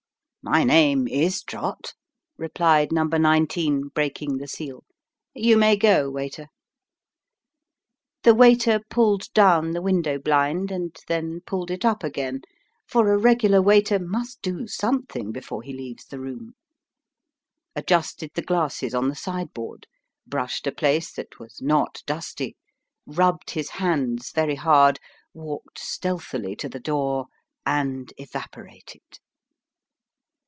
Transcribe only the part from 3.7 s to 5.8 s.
breaking the seal." You may